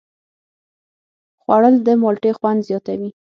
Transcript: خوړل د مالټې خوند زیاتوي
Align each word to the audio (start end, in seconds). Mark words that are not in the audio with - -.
خوړل 1.41 1.75
د 1.85 1.87
مالټې 2.01 2.31
خوند 2.37 2.59
زیاتوي 2.69 3.09